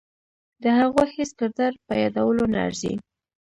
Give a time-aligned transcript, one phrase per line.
[0.63, 2.93] د هغوی هیڅ کردار په یادولو نه ارزي.